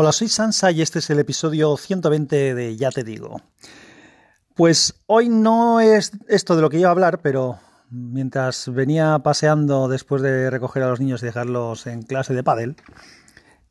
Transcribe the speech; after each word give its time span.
Hola, 0.00 0.12
soy 0.12 0.28
Sansa 0.28 0.70
y 0.70 0.80
este 0.80 1.00
es 1.00 1.10
el 1.10 1.18
episodio 1.18 1.76
120 1.76 2.54
de 2.54 2.76
Ya 2.76 2.92
te 2.92 3.02
digo. 3.02 3.42
Pues 4.54 4.94
hoy 5.06 5.28
no 5.28 5.80
es 5.80 6.12
esto 6.28 6.54
de 6.54 6.62
lo 6.62 6.70
que 6.70 6.78
iba 6.78 6.86
a 6.88 6.92
hablar, 6.92 7.18
pero 7.20 7.58
mientras 7.90 8.72
venía 8.72 9.18
paseando 9.18 9.88
después 9.88 10.22
de 10.22 10.50
recoger 10.50 10.84
a 10.84 10.88
los 10.88 11.00
niños 11.00 11.20
y 11.20 11.26
dejarlos 11.26 11.88
en 11.88 12.02
clase 12.02 12.32
de 12.32 12.44
pádel, 12.44 12.76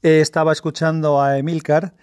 estaba 0.01 0.51
escuchando 0.51 1.21
a 1.21 1.37
Emilcar 1.37 1.95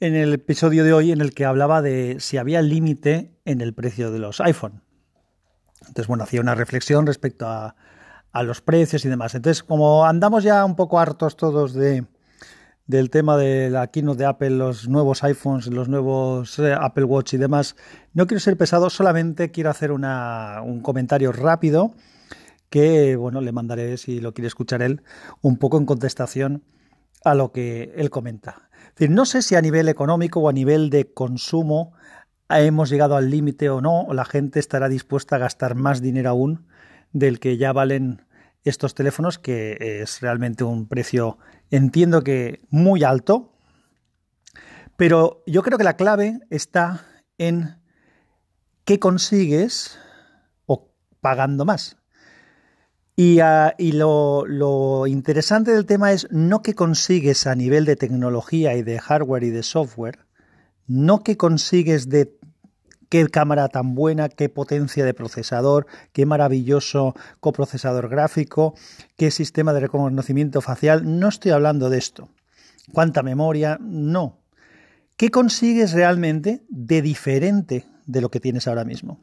en 0.00 0.16
el 0.16 0.34
episodio 0.34 0.82
de 0.82 0.92
hoy 0.92 1.12
en 1.12 1.20
el 1.20 1.32
que 1.32 1.44
hablaba 1.44 1.80
de 1.80 2.16
si 2.18 2.38
había 2.38 2.62
límite 2.62 3.38
en 3.44 3.60
el 3.60 3.72
precio 3.72 4.10
de 4.10 4.18
los 4.18 4.40
iPhone. 4.40 4.82
Entonces, 5.82 6.08
bueno, 6.08 6.24
hacía 6.24 6.40
una 6.40 6.56
reflexión 6.56 7.06
respecto 7.06 7.46
a, 7.46 7.76
a 8.32 8.42
los 8.42 8.62
precios 8.62 9.04
y 9.04 9.08
demás. 9.08 9.36
Entonces, 9.36 9.62
como 9.62 10.06
andamos 10.06 10.42
ya 10.42 10.64
un 10.64 10.74
poco 10.74 10.98
hartos 10.98 11.36
todos 11.36 11.72
de 11.72 12.04
del 12.90 13.08
tema 13.08 13.36
de 13.36 13.70
la 13.70 13.86
keynote 13.86 14.18
de 14.18 14.26
Apple, 14.26 14.50
los 14.50 14.88
nuevos 14.88 15.22
iPhones, 15.22 15.68
los 15.68 15.88
nuevos 15.88 16.58
eh, 16.58 16.74
Apple 16.78 17.04
Watch 17.04 17.34
y 17.34 17.36
demás, 17.36 17.76
no 18.14 18.26
quiero 18.26 18.40
ser 18.40 18.56
pesado, 18.56 18.90
solamente 18.90 19.52
quiero 19.52 19.70
hacer 19.70 19.92
una, 19.92 20.60
un 20.64 20.80
comentario 20.80 21.30
rápido 21.30 21.94
que, 22.68 23.14
bueno, 23.14 23.40
le 23.40 23.52
mandaré, 23.52 23.96
si 23.96 24.20
lo 24.20 24.34
quiere 24.34 24.48
escuchar 24.48 24.82
él, 24.82 25.02
un 25.40 25.56
poco 25.56 25.78
en 25.78 25.86
contestación 25.86 26.64
a 27.24 27.36
lo 27.36 27.52
que 27.52 27.92
él 27.94 28.10
comenta. 28.10 28.68
Es 28.88 28.94
decir, 28.96 29.10
no 29.10 29.24
sé 29.24 29.42
si 29.42 29.54
a 29.54 29.62
nivel 29.62 29.88
económico 29.88 30.40
o 30.40 30.48
a 30.48 30.52
nivel 30.52 30.90
de 30.90 31.12
consumo 31.14 31.92
hemos 32.48 32.90
llegado 32.90 33.14
al 33.14 33.30
límite 33.30 33.70
o 33.70 33.80
no, 33.80 34.00
o 34.02 34.14
la 34.14 34.24
gente 34.24 34.58
estará 34.58 34.88
dispuesta 34.88 35.36
a 35.36 35.38
gastar 35.38 35.76
más 35.76 36.00
dinero 36.02 36.30
aún 36.30 36.66
del 37.12 37.38
que 37.38 37.56
ya 37.56 37.72
valen 37.72 38.22
estos 38.64 38.94
teléfonos, 38.94 39.38
que 39.38 40.00
es 40.02 40.20
realmente 40.20 40.64
un 40.64 40.86
precio, 40.86 41.38
entiendo 41.70 42.22
que 42.22 42.60
muy 42.70 43.04
alto, 43.04 43.52
pero 44.96 45.42
yo 45.46 45.62
creo 45.62 45.78
que 45.78 45.84
la 45.84 45.96
clave 45.96 46.40
está 46.50 47.06
en 47.38 47.80
qué 48.84 48.98
consigues 48.98 49.98
o 50.66 50.92
pagando 51.20 51.64
más. 51.64 51.96
Y, 53.16 53.40
ah, 53.40 53.74
lo, 53.78 54.46
lo, 54.46 55.06
interesante 55.06 55.72
del 55.72 55.84
tema 55.84 56.12
es 56.12 56.26
no 56.30 56.62
qué 56.62 56.74
consigues 56.74 57.46
a 57.46 57.54
nivel 57.54 57.84
de 57.84 57.96
tecnología 57.96 58.74
y 58.76 58.82
de 58.82 58.98
hardware 58.98 59.44
y 59.44 59.50
de 59.50 59.62
software, 59.62 60.26
no 60.86 61.22
qué 61.22 61.36
consigues 61.36 62.08
de 62.08 62.39
qué 63.10 63.26
cámara 63.28 63.68
tan 63.68 63.94
buena, 63.94 64.30
qué 64.30 64.48
potencia 64.48 65.04
de 65.04 65.12
procesador, 65.12 65.86
qué 66.12 66.24
maravilloso 66.24 67.14
coprocesador 67.40 68.08
gráfico, 68.08 68.74
qué 69.16 69.30
sistema 69.30 69.74
de 69.74 69.80
reconocimiento 69.80 70.62
facial. 70.62 71.18
No 71.18 71.28
estoy 71.28 71.50
hablando 71.50 71.90
de 71.90 71.98
esto. 71.98 72.30
¿Cuánta 72.92 73.22
memoria? 73.22 73.78
No. 73.82 74.38
¿Qué 75.18 75.30
consigues 75.30 75.92
realmente 75.92 76.62
de 76.68 77.02
diferente 77.02 77.84
de 78.06 78.20
lo 78.22 78.30
que 78.30 78.40
tienes 78.40 78.66
ahora 78.66 78.84
mismo? 78.84 79.20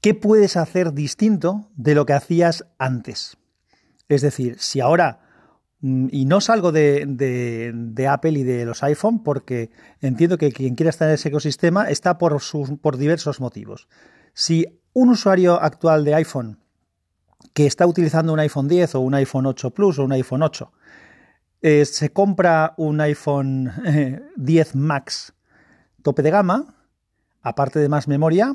¿Qué 0.00 0.14
puedes 0.14 0.56
hacer 0.56 0.94
distinto 0.94 1.68
de 1.76 1.94
lo 1.94 2.06
que 2.06 2.12
hacías 2.12 2.64
antes? 2.78 3.36
Es 4.08 4.22
decir, 4.22 4.56
si 4.60 4.80
ahora 4.80 5.27
y 5.80 6.24
no 6.24 6.40
salgo 6.40 6.72
de, 6.72 8.08
Apple 8.10 8.38
y 8.38 8.42
de 8.42 8.64
los 8.64 8.82
iPhone 8.82 9.22
porque 9.22 9.70
entiendo 10.00 10.36
que 10.36 10.50
quien 10.50 10.74
quiera 10.74 10.90
estar 10.90 11.08
en 11.08 11.14
ese 11.14 11.28
ecosistema 11.28 11.88
está 11.88 12.18
por, 12.18 12.40
sus, 12.40 12.70
por 12.80 12.96
diversos 12.96 13.40
motivos. 13.40 13.88
Si 14.32 14.66
un 14.92 15.10
usuario 15.10 15.60
actual 15.60 16.04
de 16.04 16.14
iPhone 16.14 16.58
que 17.54 17.66
está 17.66 17.86
utilizando 17.86 18.32
un 18.32 18.40
iPhone 18.40 18.66
10 18.66 18.96
o 18.96 19.00
un 19.00 19.14
iPhone 19.14 19.46
8 19.46 19.70
Plus 19.70 19.98
o 19.98 20.04
un 20.04 20.12
iPhone 20.12 20.42
8 20.42 20.72
eh, 21.62 21.84
se 21.84 22.10
compra 22.10 22.74
un 22.76 23.00
iPhone 23.00 23.72
10 24.36 24.74
Max 24.74 25.34
tope 26.02 26.22
de 26.22 26.30
gama, 26.30 26.74
aparte 27.42 27.78
de 27.78 27.88
más 27.88 28.08
memoria, 28.08 28.54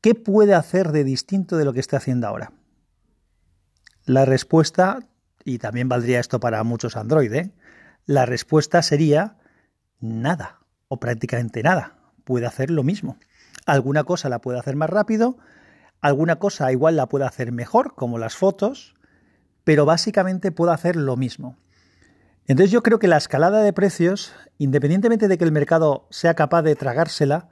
¿qué 0.00 0.14
puede 0.14 0.54
hacer 0.54 0.92
de 0.92 1.04
distinto 1.04 1.56
de 1.56 1.64
lo 1.64 1.72
que 1.72 1.80
está 1.80 1.98
haciendo 1.98 2.26
ahora? 2.26 2.52
La 4.06 4.24
respuesta 4.24 5.09
y 5.44 5.58
también 5.58 5.88
valdría 5.88 6.20
esto 6.20 6.40
para 6.40 6.62
muchos 6.64 6.96
Android, 6.96 7.32
¿eh? 7.32 7.50
la 8.06 8.26
respuesta 8.26 8.82
sería 8.82 9.36
nada 10.00 10.60
o 10.88 10.98
prácticamente 10.98 11.62
nada. 11.62 11.96
Puede 12.24 12.46
hacer 12.46 12.70
lo 12.70 12.82
mismo. 12.82 13.18
Alguna 13.66 14.04
cosa 14.04 14.28
la 14.28 14.40
puede 14.40 14.58
hacer 14.58 14.76
más 14.76 14.90
rápido, 14.90 15.38
alguna 16.00 16.36
cosa 16.36 16.72
igual 16.72 16.96
la 16.96 17.06
puede 17.06 17.26
hacer 17.26 17.52
mejor, 17.52 17.94
como 17.94 18.18
las 18.18 18.36
fotos, 18.36 18.94
pero 19.64 19.84
básicamente 19.84 20.50
puede 20.52 20.72
hacer 20.72 20.96
lo 20.96 21.16
mismo. 21.16 21.56
Entonces 22.46 22.72
yo 22.72 22.82
creo 22.82 22.98
que 22.98 23.06
la 23.06 23.18
escalada 23.18 23.62
de 23.62 23.72
precios, 23.72 24.32
independientemente 24.58 25.28
de 25.28 25.38
que 25.38 25.44
el 25.44 25.52
mercado 25.52 26.06
sea 26.10 26.34
capaz 26.34 26.62
de 26.62 26.74
tragársela, 26.74 27.48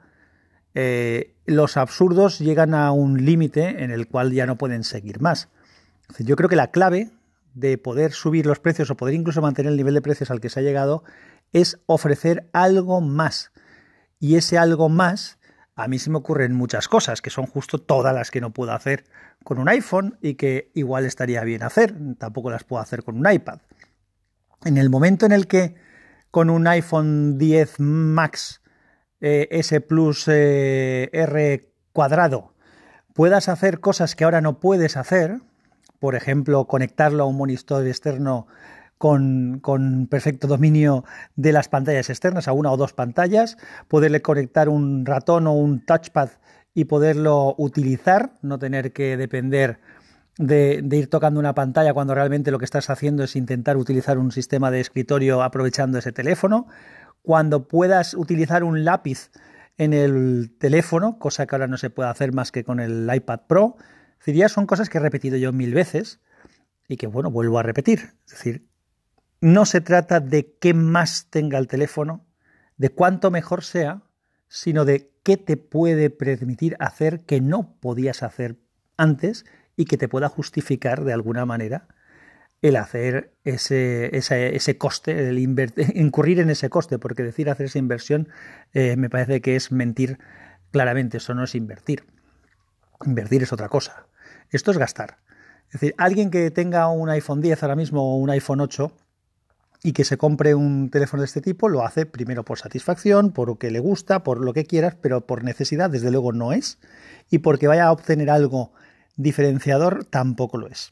eh, 0.73 1.35
los 1.45 1.77
absurdos 1.77 2.39
llegan 2.39 2.73
a 2.73 2.91
un 2.91 3.25
límite 3.25 3.83
en 3.83 3.91
el 3.91 4.07
cual 4.07 4.33
ya 4.33 4.45
no 4.45 4.57
pueden 4.57 4.83
seguir 4.83 5.21
más. 5.21 5.47
Yo 6.17 6.35
creo 6.35 6.49
que 6.49 6.55
la 6.55 6.71
clave 6.71 7.11
de 7.53 7.77
poder 7.77 8.11
subir 8.11 8.45
los 8.45 8.59
precios 8.59 8.89
o 8.91 8.97
poder 8.97 9.15
incluso 9.15 9.41
mantener 9.41 9.71
el 9.71 9.77
nivel 9.77 9.93
de 9.93 10.01
precios 10.01 10.31
al 10.31 10.39
que 10.39 10.49
se 10.49 10.59
ha 10.59 10.63
llegado 10.63 11.03
es 11.53 11.79
ofrecer 11.85 12.49
algo 12.53 13.01
más. 13.01 13.51
Y 14.19 14.35
ese 14.35 14.57
algo 14.57 14.89
más, 14.89 15.39
a 15.75 15.87
mí 15.87 15.99
se 15.99 16.09
me 16.09 16.17
ocurren 16.17 16.53
muchas 16.53 16.87
cosas, 16.87 17.21
que 17.21 17.29
son 17.29 17.45
justo 17.45 17.79
todas 17.79 18.13
las 18.13 18.31
que 18.31 18.41
no 18.41 18.51
puedo 18.51 18.73
hacer 18.73 19.05
con 19.43 19.59
un 19.59 19.69
iPhone 19.69 20.17
y 20.21 20.35
que 20.35 20.71
igual 20.73 21.05
estaría 21.05 21.43
bien 21.43 21.63
hacer, 21.63 21.95
tampoco 22.17 22.51
las 22.51 22.63
puedo 22.63 22.81
hacer 22.81 23.03
con 23.03 23.17
un 23.17 23.31
iPad. 23.31 23.59
En 24.65 24.77
el 24.77 24.89
momento 24.89 25.25
en 25.25 25.31
el 25.31 25.47
que 25.47 25.75
con 26.31 26.49
un 26.49 26.67
iPhone 26.67 27.37
10 27.37 27.79
Max 27.79 28.61
eh, 29.21 29.47
S 29.51 29.79
Plus 29.81 30.27
eh, 30.27 31.09
R 31.13 31.73
cuadrado 31.93 32.53
puedas 33.13 33.49
hacer 33.49 33.79
cosas 33.79 34.15
que 34.15 34.23
ahora 34.23 34.41
no 34.41 34.59
puedes 34.59 34.95
hacer, 34.95 35.41
por 35.99 36.15
ejemplo, 36.15 36.65
conectarlo 36.65 37.23
a 37.23 37.27
un 37.27 37.37
monitor 37.37 37.85
externo 37.85 38.47
con, 38.99 40.07
perfecto 40.09 40.47
dominio 40.47 41.05
de 41.35 41.53
las 41.53 41.69
pantallas 41.69 42.09
externas, 42.09 42.47
a 42.47 42.51
una 42.51 42.71
o 42.71 42.77
dos 42.77 42.93
pantallas, 42.93 43.57
poderle 43.87 44.21
conectar 44.21 44.67
un 44.67 45.05
ratón 45.05 45.47
o 45.47 45.53
un 45.53 45.85
touchpad 45.85 46.29
y 46.73 46.85
poderlo 46.85 47.55
utilizar, 47.57 48.33
no 48.41 48.59
tener 48.59 48.91
que 48.91 49.15
depender 49.15 49.79
de, 50.37 50.81
de, 50.83 50.97
ir 50.97 51.09
tocando 51.09 51.39
una 51.39 51.55
pantalla 51.55 51.93
cuando 51.93 52.13
realmente 52.13 52.51
lo 52.51 52.59
que 52.59 52.65
estás 52.65 52.89
haciendo 52.89 53.23
es 53.23 53.35
intentar 53.35 53.77
utilizar 53.77 54.17
un 54.17 54.31
sistema 54.31 54.69
de 54.69 54.81
escritorio 54.81 55.43
aprovechando 55.43 55.97
ese 55.97 56.11
teléfono. 56.11 56.67
Cuando 57.21 57.67
puedas 57.67 58.13
utilizar 58.13 58.63
un 58.63 58.85
lápiz 58.85 59.31
en 59.77 59.93
el 59.93 60.51
teléfono, 60.57 61.19
cosa 61.19 61.47
que 61.47 61.55
ahora 61.55 61.67
no 61.67 61.77
se 61.77 61.89
puede 61.89 62.09
hacer 62.09 62.33
más 62.33 62.51
que 62.51 62.65
con 62.65 62.81
el 62.81 63.09
iPad 63.13 63.41
Pro, 63.47 63.77
son 64.49 64.65
cosas 64.65 64.89
que 64.89 64.97
he 64.97 65.01
repetido 65.01 65.37
yo 65.37 65.51
mil 65.51 65.73
veces 65.73 66.19
y 66.87 66.97
que, 66.97 67.07
bueno, 67.07 67.31
vuelvo 67.31 67.59
a 67.59 67.63
repetir. 67.63 68.13
Es 68.25 68.31
decir, 68.33 68.67
no 69.41 69.65
se 69.65 69.81
trata 69.81 70.19
de 70.19 70.55
qué 70.59 70.73
más 70.73 71.27
tenga 71.29 71.57
el 71.57 71.67
teléfono, 71.67 72.25
de 72.77 72.89
cuánto 72.89 73.31
mejor 73.31 73.63
sea, 73.63 74.03
sino 74.47 74.85
de 74.85 75.11
qué 75.23 75.37
te 75.37 75.57
puede 75.57 76.09
permitir 76.09 76.75
hacer 76.79 77.25
que 77.25 77.41
no 77.41 77.75
podías 77.79 78.23
hacer 78.23 78.57
antes 78.97 79.45
y 79.75 79.85
que 79.85 79.97
te 79.97 80.07
pueda 80.07 80.27
justificar 80.27 81.03
de 81.03 81.13
alguna 81.13 81.45
manera 81.45 81.87
el 82.61 82.75
hacer 82.75 83.33
ese, 83.45 84.15
ese, 84.15 84.77
coste, 84.77 85.29
el 85.29 85.39
incurrir 85.95 86.39
en 86.39 86.49
ese 86.49 86.69
coste, 86.69 86.99
porque 86.99 87.23
decir 87.23 87.49
hacer 87.49 87.67
esa 87.67 87.79
inversión 87.79 88.27
eh, 88.73 88.97
me 88.97 89.09
parece 89.09 89.39
que 89.41 89.55
es 89.55 89.71
mentir 89.71 90.19
claramente, 90.71 91.17
eso 91.17 91.33
no 91.33 91.45
es 91.45 91.55
invertir. 91.55 92.03
Invertir 93.05 93.43
es 93.43 93.53
otra 93.53 93.69
cosa. 93.69 94.07
Esto 94.49 94.71
es 94.71 94.77
gastar. 94.77 95.17
Es 95.67 95.73
decir, 95.73 95.95
alguien 95.97 96.31
que 96.31 96.51
tenga 96.51 96.87
un 96.89 97.09
iPhone 97.09 97.41
10 97.41 97.63
ahora 97.63 97.75
mismo 97.75 98.13
o 98.13 98.15
un 98.17 98.29
iPhone 98.29 98.61
8 98.61 98.91
y 99.83 99.93
que 99.93 100.03
se 100.03 100.17
compre 100.17 100.55
un 100.55 100.89
teléfono 100.89 101.21
de 101.21 101.27
este 101.27 101.41
tipo, 101.41 101.69
lo 101.69 101.85
hace 101.85 102.05
primero 102.05 102.43
por 102.43 102.59
satisfacción, 102.59 103.31
por 103.31 103.47
lo 103.47 103.55
que 103.57 103.71
le 103.71 103.79
gusta, 103.79 104.23
por 104.23 104.43
lo 104.43 104.53
que 104.53 104.65
quieras, 104.65 104.95
pero 104.99 105.25
por 105.25 105.43
necesidad, 105.43 105.89
desde 105.89 106.11
luego 106.11 106.33
no 106.33 106.51
es. 106.51 106.79
Y 107.29 107.39
porque 107.39 107.67
vaya 107.67 107.85
a 107.85 107.91
obtener 107.91 108.29
algo 108.29 108.73
diferenciador, 109.15 110.05
tampoco 110.05 110.57
lo 110.57 110.67
es. 110.67 110.91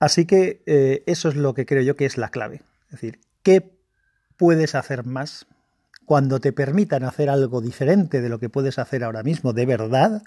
Así 0.00 0.26
que 0.26 0.62
eh, 0.66 1.02
eso 1.06 1.28
es 1.28 1.36
lo 1.36 1.54
que 1.54 1.66
creo 1.66 1.82
yo 1.82 1.96
que 1.96 2.04
es 2.06 2.18
la 2.18 2.28
clave. 2.28 2.62
Es 2.86 2.92
decir, 2.92 3.20
¿qué 3.42 3.78
puedes 4.36 4.74
hacer 4.74 5.04
más 5.04 5.46
cuando 6.04 6.40
te 6.40 6.52
permitan 6.52 7.04
hacer 7.04 7.30
algo 7.30 7.60
diferente 7.60 8.20
de 8.20 8.28
lo 8.28 8.38
que 8.38 8.48
puedes 8.48 8.78
hacer 8.78 9.04
ahora 9.04 9.22
mismo 9.22 9.52
de 9.52 9.66
verdad? 9.66 10.22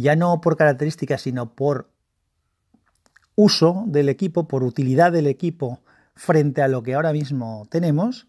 Ya 0.00 0.16
no 0.16 0.40
por 0.40 0.56
características, 0.56 1.22
sino 1.22 1.54
por 1.54 1.90
uso 3.34 3.84
del 3.86 4.08
equipo, 4.08 4.48
por 4.48 4.62
utilidad 4.62 5.12
del 5.12 5.26
equipo 5.26 5.80
frente 6.14 6.62
a 6.62 6.68
lo 6.68 6.82
que 6.82 6.94
ahora 6.94 7.12
mismo 7.12 7.66
tenemos, 7.70 8.28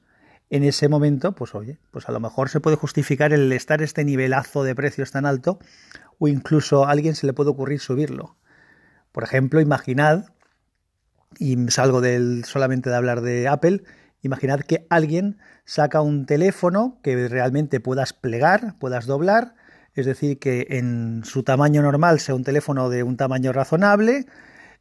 en 0.50 0.64
ese 0.64 0.90
momento, 0.90 1.34
pues 1.34 1.56
oye, 1.56 1.80
pues 1.92 2.10
a 2.10 2.12
lo 2.12 2.20
mejor 2.20 2.50
se 2.50 2.60
puede 2.60 2.76
justificar 2.76 3.32
el 3.34 3.52
estar 3.54 3.82
este 3.82 4.04
nivelazo 4.04 4.64
de 4.64 4.76
precios 4.76 5.12
tan 5.12 5.26
alto 5.26 5.60
o 6.20 6.28
incluso 6.28 6.86
a 6.86 6.92
alguien 6.92 7.16
se 7.16 7.26
le 7.26 7.34
puede 7.34 7.52
ocurrir 7.52 7.80
subirlo. 7.80 8.36
Por 9.12 9.24
ejemplo, 9.24 9.62
imaginad, 9.62 10.26
y 11.40 11.56
salgo 11.70 12.02
del, 12.02 12.44
solamente 12.46 12.90
de 12.90 12.96
hablar 12.96 13.22
de 13.22 13.48
Apple, 13.48 13.84
Imaginad 14.22 14.62
que 14.62 14.86
alguien 14.90 15.40
saca 15.66 16.02
un 16.02 16.26
teléfono 16.26 17.00
que 17.02 17.28
realmente 17.28 17.80
puedas 17.80 18.14
plegar, 18.14 18.78
puedas 18.78 19.08
doblar, 19.08 19.56
es 19.96 20.06
decir, 20.06 20.40
que 20.40 20.68
en 20.70 21.24
su 21.26 21.44
tamaño 21.44 21.82
normal 21.82 22.20
sea 22.20 22.36
un 22.36 22.44
teléfono 22.44 22.90
de 22.90 23.04
un 23.04 23.18
tamaño 23.18 23.52
razonable 23.52 24.26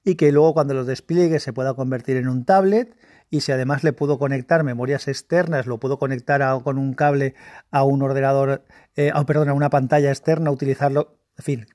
y 0.05 0.15
que 0.15 0.33
luego 0.33 0.55
cuando 0.55 0.75
lo 0.75 0.85
despliegue 0.85 1.41
se 1.41 1.53
pueda 1.53 1.75
convertir 1.75 2.17
en 2.17 2.29
un 2.29 2.45
tablet 2.45 2.97
y 3.31 3.43
si 3.43 3.53
además 3.53 3.85
le 3.85 3.93
puedo 3.93 4.19
conectar 4.19 4.65
memorias 4.65 5.07
externas, 5.09 5.67
lo 5.67 5.79
puedo 5.79 5.99
conectar 5.99 6.43
con 6.63 6.79
un 6.79 6.95
cable 6.95 7.35
a 7.71 7.85
un 7.85 8.03
ordenador, 8.03 8.65
eh, 8.97 9.13
perdón, 9.27 9.49
a 9.49 9.55
una 9.55 9.71
pantalla 9.71 10.11
externa, 10.11 10.51
utilizarlo, 10.51 11.17
en 11.39 11.45
fin, 11.45 11.67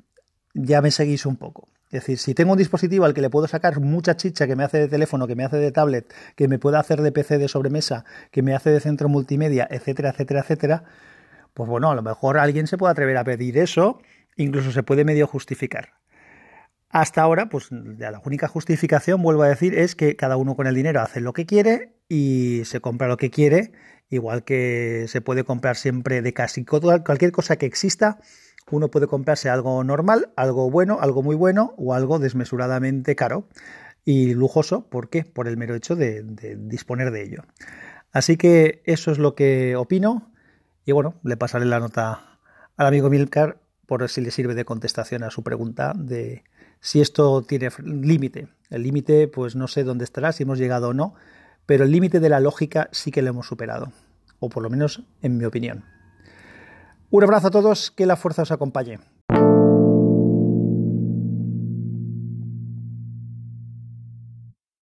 ya 0.54 0.81
me 0.81 0.92
seguís 0.92 1.26
un 1.26 1.38
poco. 1.38 1.70
Es 1.86 2.02
decir, 2.02 2.18
si 2.18 2.34
tengo 2.34 2.52
un 2.52 2.58
dispositivo 2.58 3.06
al 3.06 3.14
que 3.14 3.22
le 3.22 3.30
puedo 3.30 3.48
sacar 3.48 3.80
mucha 3.80 4.18
chicha 4.18 4.48
que 4.48 4.56
me 4.58 4.64
hace 4.64 4.80
de 4.80 4.88
teléfono, 4.90 5.28
que 5.28 5.36
me 5.36 5.46
hace 5.46 5.58
de 5.58 5.72
tablet, 5.72 6.14
que 6.36 6.50
me 6.50 6.60
pueda 6.60 6.80
hacer 6.80 7.02
de 7.02 7.14
PC 7.14 7.38
de 7.38 7.48
sobremesa, 7.48 8.04
que 8.31 8.42
me 8.42 8.54
hace 8.54 8.72
de 8.72 8.81
centro 8.81 9.08
multimedia, 9.08 9.66
etcétera, 9.70 10.10
etcétera, 10.10 10.42
etcétera, 10.42 10.84
pues 11.56 11.68
bueno, 11.68 11.90
a 11.90 11.96
lo 11.96 12.04
mejor 12.04 12.38
alguien 12.38 12.68
se 12.68 12.78
puede 12.78 12.92
atrever 12.92 13.18
a 13.18 13.24
pedir 13.24 13.57
eso, 13.57 14.00
incluso 14.36 14.72
se 14.72 14.84
puede 14.84 15.06
medio 15.06 15.25
justificar. 15.25 15.94
Hasta 16.90 17.22
ahora, 17.22 17.50
pues 17.50 17.72
la 17.72 18.22
única 18.24 18.48
justificación, 18.48 19.22
vuelvo 19.22 19.44
a 19.44 19.50
decir, 19.50 19.78
es 19.78 19.96
que 19.96 20.16
cada 20.16 20.38
uno 20.38 20.56
con 20.56 20.68
el 20.68 20.75
dinero 20.75 21.02
hace 21.02 21.22
lo 21.22 21.34
que 21.34 21.46
quiere 21.46 21.94
y 22.07 22.62
se 22.66 22.81
compra 22.81 23.07
lo 23.07 23.18
que 23.18 23.31
quiere, 23.31 23.72
igual 24.10 24.44
que 24.44 25.06
se 25.07 25.22
puede 25.22 25.44
comprar 25.44 25.78
siempre 25.78 26.22
de 26.22 26.34
casi 26.34 26.66
cualquier 26.66 27.31
cosa 27.31 27.56
que 27.56 27.66
exista, 27.66 28.19
uno 28.69 28.90
puede 28.90 29.07
comprarse 29.07 29.50
algo 29.50 29.84
normal, 29.84 30.34
algo 30.36 30.69
bueno, 30.69 31.00
algo 31.00 31.24
muy 31.24 31.36
bueno 31.36 31.74
o 31.78 31.94
algo 31.94 32.19
desmesuradamente 32.19 33.16
caro 33.16 33.48
y 34.04 34.34
lujoso. 34.34 34.90
¿Por 34.90 35.10
qué? 35.10 35.24
Por 35.24 35.48
el 35.48 35.56
mero 35.56 35.75
hecho 35.75 35.96
de, 35.96 36.24
disponer 36.57 37.12
de 37.12 37.24
ello. 37.24 37.44
Así 38.12 38.38
que 38.38 38.81
eso 38.86 39.12
es 39.12 39.19
lo 39.19 39.36
que 39.36 39.75
opino 39.75 40.31
y 40.86 40.92
bueno, 40.92 41.16
le 41.24 41.36
pasaré 41.38 41.66
la 41.66 41.80
nota 41.80 42.40
al 42.78 42.88
amigo 42.88 43.10
Milcar 43.10 43.60
por 43.86 44.08
si 44.10 44.22
le 44.22 44.32
sirve 44.32 44.56
de 44.56 44.66
contestación 44.66 45.24
a 45.24 45.32
su 45.32 45.44
pregunta 45.44 45.94
de 45.96 46.44
si 46.80 47.02
esto 47.02 47.42
tiene 47.42 47.70
límite. 47.84 48.48
El 48.70 48.84
límite, 48.84 49.28
pues 49.28 49.56
no 49.56 49.68
sé 49.68 49.84
dónde 49.84 50.04
estará, 50.04 50.32
si 50.32 50.44
hemos 50.44 50.60
llegado 50.60 50.90
o 50.90 50.94
no, 50.94 51.16
pero 51.66 51.84
el 51.84 51.92
límite 51.92 52.20
de 52.20 52.30
la 52.30 52.40
lógica 52.40 52.90
sí 52.92 53.12
que 53.12 53.22
lo 53.22 53.30
hemos 53.30 53.48
superado, 53.48 53.92
o 54.40 54.50
por 54.50 54.64
lo 54.64 54.70
menos 54.70 55.04
en 55.22 55.38
mi 55.38 55.46
opinión. 55.46 55.86
Un 57.10 57.24
abrazo 57.24 57.48
a 57.48 57.52
todos, 57.52 57.92
que 57.92 58.06
la 58.06 58.16
fuerza 58.16 58.44
os 58.44 58.52
acompañe. 58.52 59.00